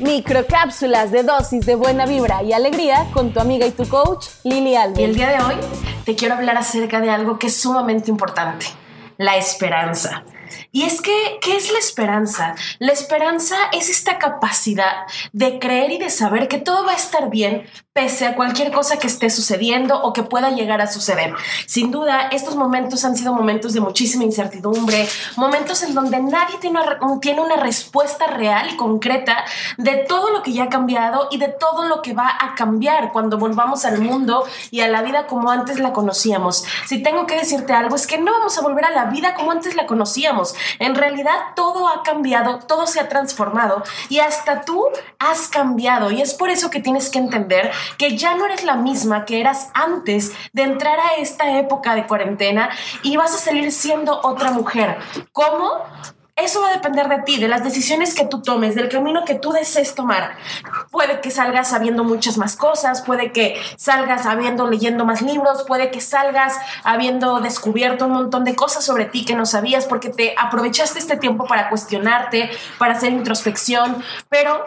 [0.00, 4.74] Microcápsulas de dosis de buena vibra y alegría con tu amiga y tu coach Lili
[4.74, 4.98] Alves.
[4.98, 5.54] El día de hoy
[6.04, 8.66] te quiero hablar acerca de algo que es sumamente importante,
[9.18, 10.24] la esperanza.
[10.72, 12.54] Y es que, ¿qué es la esperanza?
[12.78, 17.30] La esperanza es esta capacidad de creer y de saber que todo va a estar
[17.30, 17.64] bien
[17.94, 21.32] pese a cualquier cosa que esté sucediendo o que pueda llegar a suceder.
[21.66, 26.80] Sin duda, estos momentos han sido momentos de muchísima incertidumbre, momentos en donde nadie tiene
[27.40, 29.44] una, respuesta real y concreta
[29.78, 33.12] de todo lo que ya ha cambiado y de todo lo que va a cambiar
[33.12, 36.64] cuando volvamos al mundo y a la vida como antes la conocíamos.
[36.86, 39.52] Si tengo que decirte algo, es que no vamos a volver a la vida como
[39.52, 40.33] antes la conocíamos.
[40.78, 44.86] En realidad, todo ha cambiado, todo se ha transformado y hasta tú
[45.18, 46.10] has cambiado.
[46.10, 49.40] Y es por eso que tienes que entender que ya no eres la misma que
[49.40, 52.70] eras antes de entrar a esta época de cuarentena
[53.02, 54.98] y vas a salir siendo otra mujer.
[55.32, 55.82] ¿Cómo?
[56.36, 59.36] Eso va a depender de ti, de las decisiones que tú tomes, del camino que
[59.36, 60.36] tú desees tomar.
[60.90, 65.92] Puede que salgas sabiendo muchas más cosas, puede que salgas habiendo leyendo más libros, puede
[65.92, 70.34] que salgas habiendo descubierto un montón de cosas sobre ti que no sabías porque te
[70.36, 74.64] aprovechaste este tiempo para cuestionarte, para hacer introspección, pero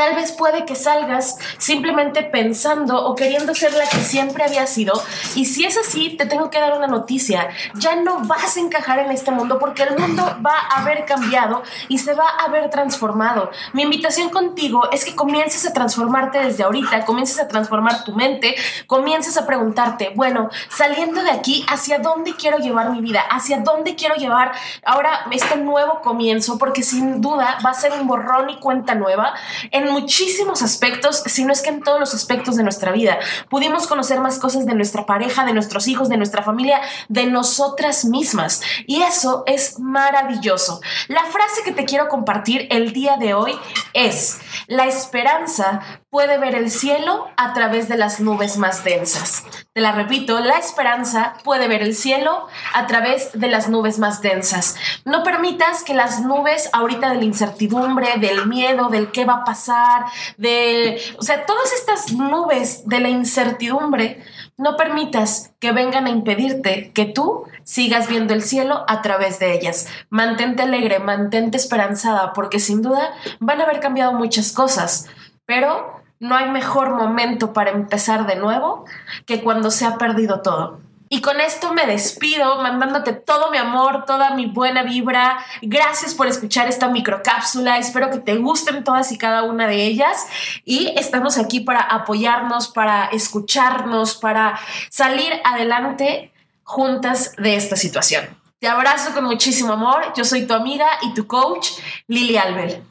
[0.00, 4.94] Tal vez puede que salgas simplemente pensando o queriendo ser la que siempre había sido.
[5.34, 7.50] Y si es así, te tengo que dar una noticia.
[7.74, 11.62] Ya no vas a encajar en este mundo porque el mundo va a haber cambiado
[11.88, 13.50] y se va a haber transformado.
[13.74, 18.54] Mi invitación contigo es que comiences a transformarte desde ahorita, comiences a transformar tu mente,
[18.86, 23.20] comiences a preguntarte, bueno, saliendo de aquí, ¿hacia dónde quiero llevar mi vida?
[23.20, 26.56] ¿Hacia dónde quiero llevar ahora este nuevo comienzo?
[26.56, 29.34] Porque sin duda va a ser un borrón y cuenta nueva
[29.70, 33.18] en muchísimos aspectos, si no es que en todos los aspectos de nuestra vida.
[33.48, 38.04] Pudimos conocer más cosas de nuestra pareja, de nuestros hijos, de nuestra familia, de nosotras
[38.04, 38.62] mismas.
[38.86, 40.80] Y eso es maravilloso.
[41.08, 43.58] La frase que te quiero compartir el día de hoy
[43.92, 49.44] es, la esperanza puede ver el cielo a través de las nubes más densas.
[49.72, 54.20] Te la repito, la esperanza puede ver el cielo a través de las nubes más
[54.20, 54.74] densas.
[55.04, 59.44] No permitas que las nubes ahorita de la incertidumbre, del miedo, del qué va a
[59.44, 60.06] pasar,
[60.36, 64.24] de, o sea, todas estas nubes de la incertidumbre,
[64.56, 69.54] no permitas que vengan a impedirte que tú sigas viendo el cielo a través de
[69.54, 69.86] ellas.
[70.10, 75.06] Mantente alegre, mantente esperanzada, porque sin duda van a haber cambiado muchas cosas,
[75.46, 78.84] pero no hay mejor momento para empezar de nuevo
[79.26, 80.80] que cuando se ha perdido todo.
[81.12, 85.44] Y con esto me despido, mandándote todo mi amor, toda mi buena vibra.
[85.60, 87.78] Gracias por escuchar esta microcápsula.
[87.78, 90.28] Espero que te gusten todas y cada una de ellas.
[90.64, 96.32] Y estamos aquí para apoyarnos, para escucharnos, para salir adelante
[96.62, 98.28] juntas de esta situación.
[98.60, 100.12] Te abrazo con muchísimo amor.
[100.14, 101.70] Yo soy tu amiga y tu coach,
[102.06, 102.84] Lili Albel.